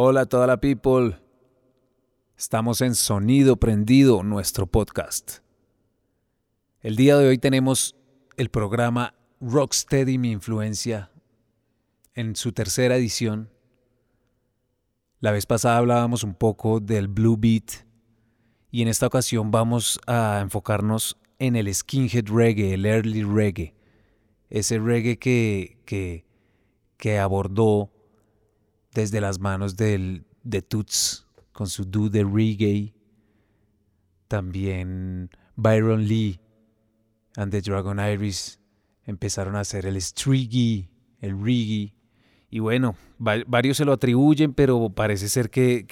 Hola 0.00 0.20
a 0.20 0.26
toda 0.26 0.46
la 0.46 0.60
people. 0.60 1.18
Estamos 2.36 2.82
en 2.82 2.94
Sonido 2.94 3.56
Prendido, 3.56 4.22
nuestro 4.22 4.68
podcast. 4.68 5.38
El 6.82 6.94
día 6.94 7.16
de 7.16 7.26
hoy 7.26 7.38
tenemos 7.38 7.96
el 8.36 8.48
programa 8.48 9.14
Rocksteady 9.40 10.16
Mi 10.18 10.30
Influencia 10.30 11.10
en 12.14 12.36
su 12.36 12.52
tercera 12.52 12.94
edición. 12.94 13.50
La 15.18 15.32
vez 15.32 15.46
pasada 15.46 15.78
hablábamos 15.78 16.22
un 16.22 16.34
poco 16.34 16.78
del 16.78 17.08
Blue 17.08 17.36
Beat 17.36 17.84
y 18.70 18.82
en 18.82 18.86
esta 18.86 19.08
ocasión 19.08 19.50
vamos 19.50 19.98
a 20.06 20.38
enfocarnos 20.40 21.18
en 21.40 21.56
el 21.56 21.74
skinhead 21.74 22.28
reggae, 22.28 22.74
el 22.74 22.86
early 22.86 23.24
reggae. 23.24 23.74
Ese 24.48 24.78
reggae 24.78 25.18
que, 25.18 25.80
que, 25.84 26.24
que 26.98 27.18
abordó 27.18 27.90
desde 28.98 29.20
las 29.20 29.38
manos 29.38 29.76
de 29.76 30.62
Toots 30.66 31.24
con 31.52 31.68
su 31.68 31.84
do 31.84 32.08
de 32.10 32.24
reggae. 32.24 32.92
También 34.26 35.30
Byron 35.54 36.04
Lee 36.04 36.40
and 37.36 37.52
the 37.52 37.60
Dragon 37.60 38.00
Iris 38.00 38.58
empezaron 39.04 39.54
a 39.54 39.60
hacer 39.60 39.86
el 39.86 40.02
striggy, 40.02 40.88
el 41.20 41.40
reggae. 41.40 41.94
Y 42.50 42.58
bueno, 42.58 42.96
varios 43.18 43.76
se 43.76 43.84
lo 43.84 43.92
atribuyen, 43.92 44.52
pero 44.52 44.90
parece 44.90 45.28
ser 45.28 45.48
que, 45.48 45.84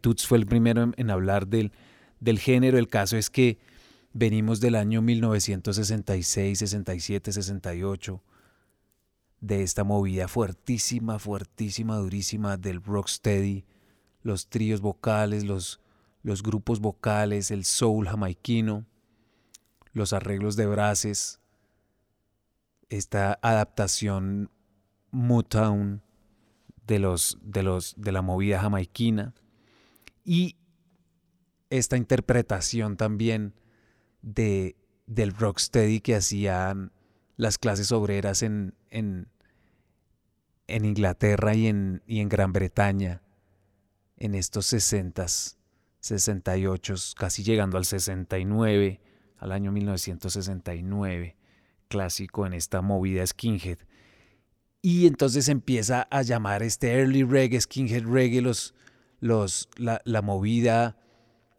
Toots 0.00 0.28
fue 0.28 0.38
el 0.38 0.46
primero 0.46 0.84
en, 0.84 0.94
en 0.96 1.10
hablar 1.10 1.48
del, 1.48 1.72
del 2.20 2.38
género. 2.38 2.78
El 2.78 2.86
caso 2.86 3.16
es 3.16 3.28
que 3.28 3.58
venimos 4.12 4.60
del 4.60 4.76
año 4.76 5.02
1966, 5.02 6.60
67, 6.60 7.32
68 7.32 8.22
de 9.42 9.64
esta 9.64 9.82
movida 9.82 10.28
fuertísima, 10.28 11.18
fuertísima, 11.18 11.96
durísima 11.96 12.56
del 12.56 12.80
rocksteady, 12.80 13.64
los 14.22 14.48
tríos 14.48 14.80
vocales, 14.80 15.44
los, 15.44 15.80
los 16.22 16.44
grupos 16.44 16.80
vocales, 16.80 17.50
el 17.50 17.64
soul 17.64 18.06
jamaiquino, 18.06 18.86
los 19.92 20.12
arreglos 20.12 20.54
de 20.54 20.66
brases, 20.66 21.40
esta 22.88 23.38
adaptación 23.42 24.48
Motown 25.10 26.02
de, 26.86 27.00
los, 27.00 27.36
de, 27.42 27.64
los, 27.64 27.94
de 27.98 28.12
la 28.12 28.22
movida 28.22 28.60
jamaiquina 28.60 29.34
y 30.24 30.56
esta 31.68 31.96
interpretación 31.96 32.96
también 32.96 33.54
de, 34.22 34.76
del 35.06 35.32
rocksteady 35.32 36.00
que 36.00 36.14
hacían 36.14 36.92
las 37.36 37.58
clases 37.58 37.90
obreras 37.90 38.42
en, 38.42 38.74
en, 38.92 39.26
en 40.68 40.84
Inglaterra 40.84 41.54
y 41.54 41.66
en, 41.66 42.02
y 42.06 42.20
en 42.20 42.28
Gran 42.28 42.52
Bretaña 42.52 43.22
en 44.16 44.36
estos 44.36 44.66
60, 44.66 45.26
68, 45.98 46.94
casi 47.16 47.42
llegando 47.42 47.76
al 47.76 47.84
69, 47.84 49.00
al 49.38 49.52
año 49.52 49.72
1969, 49.72 51.36
clásico 51.88 52.46
en 52.46 52.52
esta 52.52 52.82
movida 52.82 53.26
skinhead. 53.26 53.78
Y 54.80 55.06
entonces 55.06 55.48
empieza 55.48 56.02
a 56.02 56.22
llamar 56.22 56.62
este 56.62 56.92
early 56.92 57.24
reggae, 57.24 57.60
skinhead 57.60 58.04
reggae, 58.04 58.42
los, 58.42 58.74
los, 59.18 59.68
la, 59.76 60.00
la 60.04 60.22
movida 60.22 60.96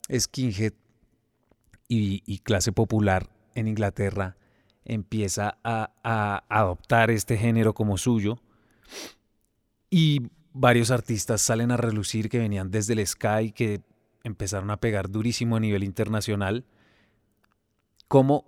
skinhead 0.09 0.73
y, 1.89 2.23
y, 2.25 2.39
clase 2.39 2.71
popular 2.71 3.29
en 3.55 3.67
Inglaterra 3.67 4.37
empieza 4.85 5.57
a, 5.63 5.91
a 6.03 6.43
adoptar 6.49 7.11
este 7.11 7.37
género 7.37 7.73
como 7.73 7.97
suyo 7.97 8.39
y 9.89 10.21
varios 10.53 10.91
artistas 10.91 11.41
salen 11.41 11.71
a 11.71 11.77
relucir 11.77 12.29
que 12.29 12.39
venían 12.39 12.71
desde 12.71 12.93
el 12.93 13.05
Sky, 13.05 13.51
que 13.53 13.81
empezaron 14.23 14.71
a 14.71 14.77
pegar 14.77 15.09
durísimo 15.09 15.55
a 15.55 15.59
nivel 15.59 15.83
internacional, 15.83 16.65
como 18.07 18.45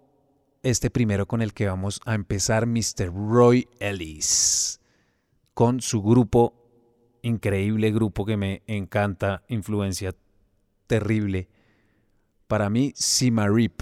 este 0.64 0.90
primero 0.90 1.28
con 1.28 1.42
el 1.42 1.54
que 1.54 1.68
vamos 1.68 2.02
a 2.06 2.16
empezar, 2.16 2.66
Mr. 2.66 3.14
Roy 3.14 3.68
Ellis, 3.80 4.80
con 5.54 5.82
su 5.82 6.02
grupo, 6.02 6.54
increíble 7.22 7.92
grupo 7.92 8.26
que 8.26 8.38
me 8.38 8.64
encanta, 8.66 9.44
influencia 9.48 10.16
terrible. 10.88 11.50
Para 12.48 12.70
mí, 12.70 12.94
Rip, 13.48 13.82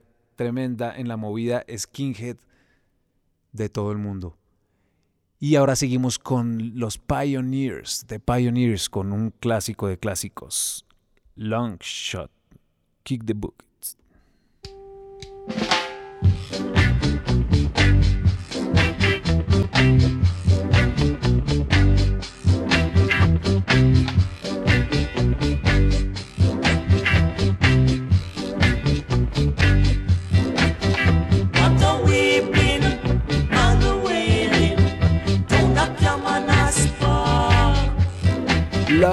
tremenda 0.35 0.95
en 0.95 1.07
la 1.07 1.17
movida 1.17 1.65
skinhead 1.75 2.37
de 3.51 3.69
todo 3.69 3.91
el 3.91 3.97
mundo. 3.97 4.37
Y 5.39 5.55
ahora 5.55 5.75
seguimos 5.75 6.19
con 6.19 6.79
los 6.79 6.99
Pioneers, 6.99 8.05
The 8.07 8.19
Pioneers, 8.19 8.89
con 8.89 9.11
un 9.11 9.31
clásico 9.31 9.87
de 9.87 9.97
clásicos, 9.97 10.85
Long 11.35 11.77
Shot, 11.79 12.29
Kick 13.03 13.25
the 13.25 13.33
Buckets. 13.33 13.97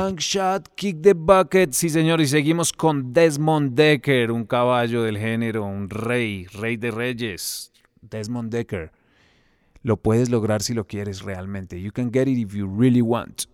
Long 0.09 0.17
Shot, 0.17 0.75
Kick 0.75 1.03
the 1.03 1.13
Bucket. 1.13 1.73
Sí, 1.73 1.91
señor, 1.91 2.23
y 2.23 2.27
seguimos 2.27 2.73
con 2.73 3.13
Desmond 3.13 3.75
Decker, 3.75 4.33
un 4.33 4.47
caballo 4.47 5.03
del 5.03 5.19
género, 5.19 5.67
un 5.67 5.91
rey, 5.91 6.47
rey 6.47 6.79
de 6.79 6.91
reyes. 6.91 7.71
Desmond 8.01 8.51
Decker. 8.51 8.91
Lo 9.83 9.99
puedes 9.99 10.31
lograr 10.31 10.63
si 10.63 10.73
lo 10.73 10.87
quieres 10.87 11.21
realmente. 11.21 11.79
You 11.79 11.93
can 11.93 12.11
get 12.11 12.27
it 12.27 12.39
if 12.39 12.55
you 12.55 12.67
really 12.67 13.03
want. 13.03 13.49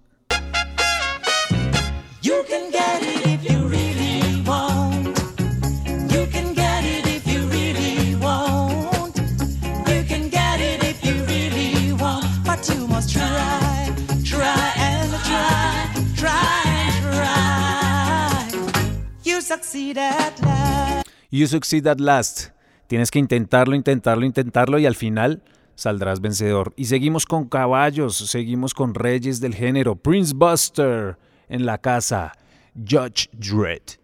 Succeed 19.55 19.99
at 19.99 20.41
last. 20.41 21.09
You 21.31 21.47
succeed 21.47 21.87
at 21.87 22.01
last. 22.01 22.51
Tienes 22.89 23.11
que 23.11 23.19
intentarlo, 23.19 23.75
intentarlo, 23.75 24.27
intentarlo 24.27 24.79
y 24.79 24.87
al 24.87 24.95
final 24.95 25.43
saldrás 25.75 26.21
vencedor. 26.21 26.73
Y 26.77 26.87
seguimos 26.87 27.25
con 27.25 27.49
caballos, 27.49 28.17
seguimos 28.17 28.75
con 28.75 28.95
reyes 28.95 29.41
del 29.41 29.55
género. 29.55 29.97
Prince 29.97 30.35
Buster 30.35 31.19
en 31.49 31.67
la 31.67 31.79
casa. 31.79 32.33
Judge 32.75 33.29
Dredd. 33.33 33.99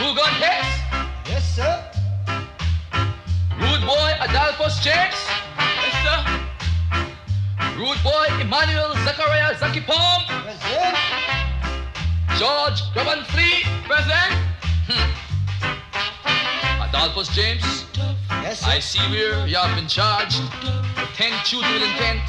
Who 0.00 0.14
got 0.14 0.30
this? 0.38 0.66
Yes, 1.26 1.44
sir. 1.54 1.80
Rude 3.58 3.86
boy 3.86 4.12
Adolphus 4.20 4.78
James? 4.82 5.16
Yes, 5.80 5.94
sir. 6.02 6.20
Rude 7.78 8.02
boy 8.02 8.26
Emmanuel 8.40 8.92
Zachariah 9.04 9.58
Zaki 9.58 9.80
Palm? 9.80 10.22
Present. 10.44 10.96
George 12.38 12.82
Graban 12.94 13.24
Free? 13.26 13.64
Present. 13.86 14.53
Hmm. 14.86 16.82
Adolphus 16.82 17.28
James? 17.34 17.86
Yes, 18.42 18.60
sir. 18.60 18.70
I 18.70 18.80
see 18.80 19.00
where 19.10 19.46
you 19.46 19.56
have 19.56 19.74
been 19.74 19.88
charged. 19.88 20.42
Ten 21.16 21.32
shooting 21.44 21.72
with 21.72 21.82
intent. 21.82 22.22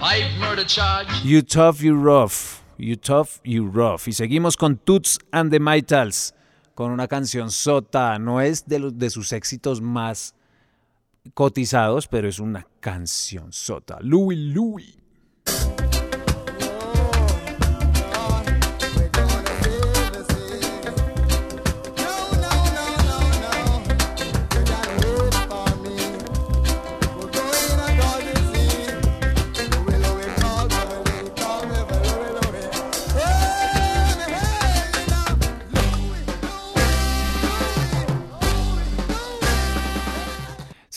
Five 0.00 0.24
murder 0.40 0.64
charge. 0.64 1.08
You 1.24 1.42
tough, 1.42 1.80
you 1.80 1.94
rough. 1.94 2.62
You 2.78 2.96
tough, 2.96 3.40
you 3.44 3.66
rough. 3.66 4.08
Y 4.08 4.12
seguimos 4.12 4.56
con 4.56 4.76
Toots 4.78 5.18
and 5.32 5.52
the 5.52 5.60
Maytals. 5.60 6.34
Con 6.74 6.90
una 6.90 7.06
canción 7.06 7.50
sota. 7.50 8.18
No 8.18 8.40
es 8.40 8.66
de, 8.66 8.80
los, 8.80 8.98
de 8.98 9.10
sus 9.10 9.32
éxitos 9.32 9.80
más 9.80 10.34
cotizados, 11.34 12.08
pero 12.08 12.28
es 12.28 12.40
una 12.40 12.66
canción 12.80 13.52
sota. 13.52 13.98
Louis 14.00 14.38
Louis. 14.38 15.01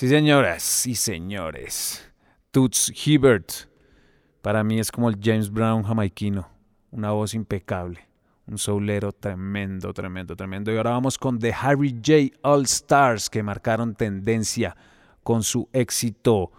Sí, 0.05 0.09
señoras 0.09 0.85
y 0.85 0.93
señores. 0.93 2.07
Toots 2.51 2.93
Hibbert. 2.93 3.51
Para 4.43 4.63
mí 4.63 4.77
es 4.77 4.91
como 4.91 5.09
el 5.09 5.17
James 5.19 5.49
Brown 5.49 5.81
jamaiquino. 5.81 6.47
Una 6.91 7.09
voz 7.09 7.33
impecable. 7.33 8.07
Un 8.45 8.59
soulero 8.59 9.11
tremendo, 9.11 9.91
tremendo, 9.95 10.35
tremendo. 10.35 10.71
Y 10.71 10.77
ahora 10.77 10.91
vamos 10.91 11.17
con 11.17 11.39
The 11.39 11.51
Harry 11.59 11.89
J. 12.05 12.37
All 12.43 12.65
Stars, 12.65 13.31
que 13.31 13.41
marcaron 13.41 13.95
tendencia 13.95 14.77
con 15.23 15.41
su 15.41 15.67
éxito 15.73 16.51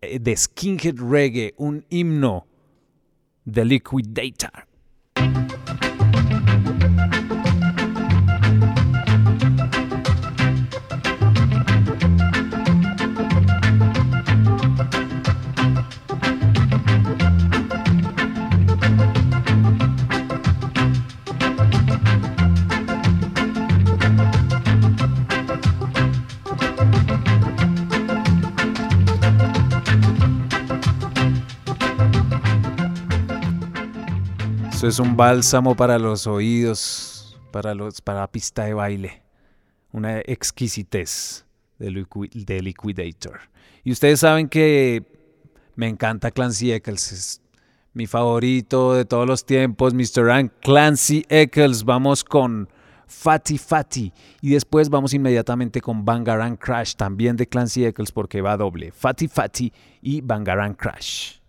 eh, 0.00 0.20
de 0.20 0.36
Skinhead 0.36 1.00
Reggae, 1.00 1.54
un 1.56 1.84
himno 1.90 2.46
de 3.44 3.64
Liquidator. 3.64 4.68
Es 34.88 34.98
un 34.98 35.16
bálsamo 35.16 35.76
para 35.76 35.98
los 35.98 36.26
oídos, 36.26 37.38
para, 37.52 37.74
la 37.74 38.30
pista 38.30 38.64
de 38.64 38.74
baile. 38.74 39.22
Una 39.92 40.20
exquisitez 40.20 41.44
de, 41.78 41.90
Liquidator. 42.62 43.40
Y 43.84 43.92
ustedes 43.92 44.20
saben 44.20 44.48
que 44.48 45.04
me 45.76 45.88
encanta 45.88 46.30
Clancy 46.30 46.72
Eccles. 46.72 47.12
Es 47.12 47.42
mi 47.92 48.06
favorito 48.06 48.94
de 48.94 49.04
todos 49.04 49.26
los 49.26 49.44
tiempos, 49.44 49.94
Mr. 49.94 50.50
Clancy 50.60 51.26
Eccles. 51.28 51.84
Vamos 51.84 52.24
con 52.24 52.68
Fatty 53.06 53.58
Fatty. 53.58 54.12
Y 54.40 54.50
después 54.50 54.88
vamos 54.88 55.14
inmediatamente 55.14 55.80
con 55.80 56.04
Bangarang 56.04 56.56
Crash, 56.56 56.94
también 56.94 57.36
de 57.36 57.46
Clancy 57.46 57.84
Eccles, 57.84 58.10
porque 58.10 58.40
va 58.40 58.56
doble. 58.56 58.90
Fatty 58.90 59.28
Fatty 59.28 59.72
y 60.00 60.22
Bangarang 60.22 60.74
Crash. 60.74 61.41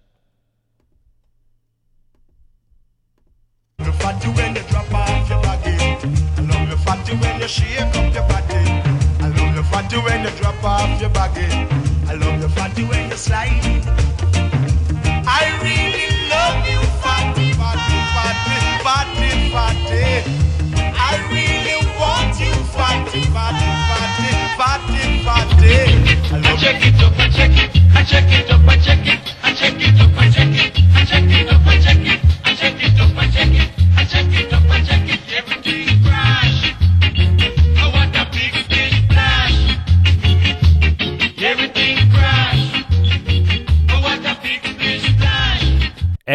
I 26.36 26.56
check 26.58 26.82
it 26.84 27.02
up, 27.02 27.18
I 27.18 27.30
check 27.30 27.52
it, 27.52 27.82
I 27.96 28.04
check 28.04 28.32
it 28.32 28.52
up, 28.52 28.68
I 28.68 28.78
check 28.78 28.98
it. 29.00 29.03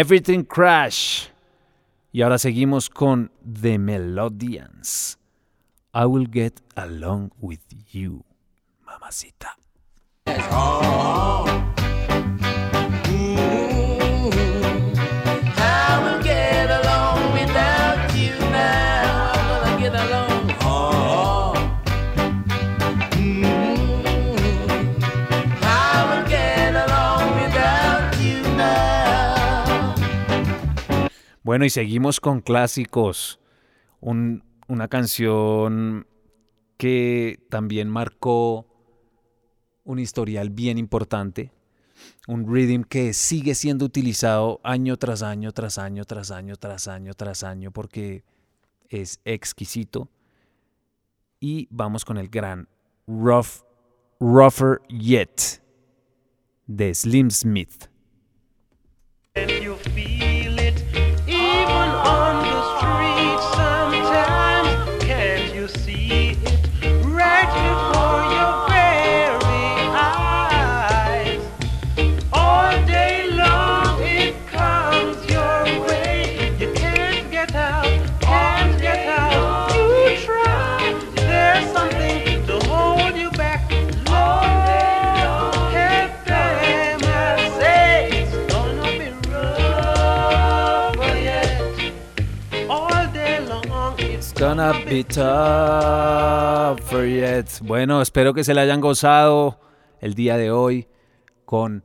Everything 0.01 0.45
Crash. 0.45 1.27
Y 2.13 2.23
ahora 2.23 2.39
seguimos 2.39 2.89
con 2.89 3.33
The 3.43 3.81
Melodians. 3.81 5.19
I 5.93 6.05
will 6.05 6.29
get 6.31 6.61
along 6.77 7.33
with 7.41 7.59
you, 7.91 8.25
mamacita. 8.87 9.57
Bueno, 31.59 31.67
y 31.67 31.71
seguimos 31.71 32.21
con 32.21 32.41
clásicos. 32.41 33.41
una 34.01 34.87
canción 34.87 36.07
que 36.77 37.45
también 37.51 37.89
marcó 37.89 38.65
un 39.83 39.99
historial 39.99 40.51
bien 40.51 40.79
importante. 40.79 41.51
Un 42.29 42.47
rhythm 42.47 42.85
que 42.85 43.13
sigue 43.13 43.57
siendo 43.57 43.87
utilizado 43.87 44.61
año 44.63 44.99
tras 44.99 45.25
año, 45.25 45.51
tras 45.51 45.79
año, 45.79 46.05
tras 46.05 46.31
año, 46.31 46.55
tras 46.55 46.87
año, 46.87 47.15
tras 47.15 47.43
año, 47.43 47.73
porque 47.73 48.23
es 48.89 49.19
exquisito. 49.25 50.09
Y 51.41 51.67
vamos 51.73 52.05
con 52.05 52.19
el 52.19 52.29
gran 52.29 52.69
Rough, 53.09 53.65
Rougher 54.21 54.81
Yet 54.89 55.61
de 56.69 56.95
Slim 56.95 57.33
Smith. 57.33 57.89
Bueno, 97.63 98.03
espero 98.03 98.35
que 98.35 98.43
se 98.43 98.55
le 98.55 98.61
hayan 98.61 98.81
gozado 98.81 99.61
el 100.01 100.15
día 100.15 100.37
de 100.37 100.51
hoy 100.51 100.89
con 101.45 101.85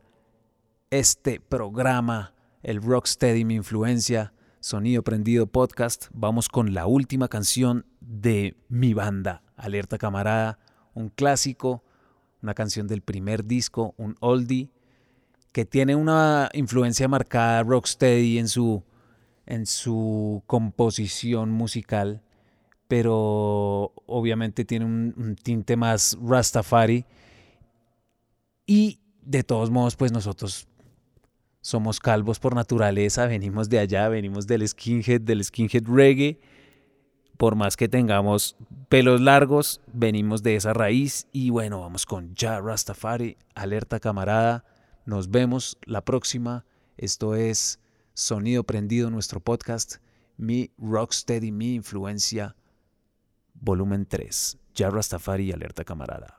este 0.89 1.39
programa, 1.39 2.33
el 2.63 2.81
Rocksteady 2.81 3.45
Mi 3.45 3.53
Influencia, 3.53 4.33
Sonido 4.59 5.03
Prendido 5.03 5.45
Podcast. 5.45 6.07
Vamos 6.13 6.49
con 6.49 6.73
la 6.73 6.87
última 6.87 7.27
canción 7.27 7.85
de 8.01 8.57
mi 8.69 8.95
banda, 8.95 9.43
Alerta 9.55 9.99
Camarada, 9.99 10.57
un 10.95 11.09
clásico, 11.09 11.83
una 12.41 12.55
canción 12.55 12.87
del 12.87 13.01
primer 13.01 13.45
disco, 13.45 13.93
un 13.97 14.15
oldie, 14.19 14.71
que 15.51 15.65
tiene 15.65 15.95
una 15.95 16.49
influencia 16.53 17.07
marcada 17.07 17.61
Rocksteady 17.61 18.39
en 18.39 18.47
su, 18.47 18.83
en 19.45 19.67
su 19.67 20.41
composición 20.47 21.51
musical 21.51 22.23
pero 22.93 23.91
obviamente 24.05 24.65
tiene 24.65 24.85
un, 24.85 25.35
tinte 25.41 25.75
más 25.75 26.15
Rastafari. 26.21 27.07
Y 28.67 28.99
de 29.23 29.41
todos 29.43 29.71
modos, 29.71 29.95
pues 29.95 30.11
nosotros 30.11 30.67
somos 31.59 31.99
calvos 31.99 32.37
por 32.37 32.53
naturaleza, 32.53 33.25
venimos 33.25 33.67
de 33.67 33.79
allá, 33.79 34.09
venimos 34.09 34.45
del 34.45 34.67
skinhead, 34.67 35.21
del 35.21 35.43
skinhead 35.43 35.87
reggae. 35.87 36.39
Por 37.37 37.55
más 37.55 37.77
que 37.77 37.89
tengamos 37.89 38.57
pelos 38.89 39.21
largos, 39.21 39.81
venimos 39.91 40.43
de 40.43 40.55
esa 40.55 40.73
raíz. 40.73 41.25
Y 41.31 41.49
bueno, 41.49 41.79
vamos 41.79 42.05
con 42.05 42.35
Ya 42.35 42.61
Rastafari, 42.61 43.37
alerta 43.55 43.99
camarada. 43.99 44.65
Nos 45.07 45.31
vemos 45.31 45.79
la 45.87 46.05
próxima. 46.05 46.63
Esto 46.97 47.33
es 47.33 47.79
Sonido 48.13 48.63
Prendido, 48.63 49.09
nuestro 49.09 49.39
podcast. 49.39 49.95
Mi 50.37 50.69
Rocksteady, 50.77 51.51
mi 51.51 51.73
influencia 51.73 52.55
volumen 53.63 54.05
3. 54.05 54.57
Ya 54.75 54.89
Rastafari 54.89 55.51
alerta 55.51 55.83
camarada. 55.83 56.37